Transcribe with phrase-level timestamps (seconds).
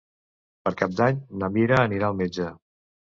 [0.67, 2.47] Per Cap d'Any na Mira anirà al metge.